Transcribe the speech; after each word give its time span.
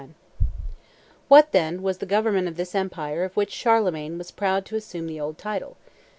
What, 1.27 1.51
then, 1.51 1.83
was 1.83 1.99
the 1.99 2.07
government 2.07 2.47
of 2.47 2.57
this 2.57 2.73
empire 2.73 3.23
of 3.23 3.37
which 3.37 3.51
Charlemagne 3.51 4.17
was 4.17 4.31
proud 4.31 4.65
to 4.65 4.75
assume 4.75 5.05
the 5.05 5.19
old 5.21 5.37
title? 5.37 5.77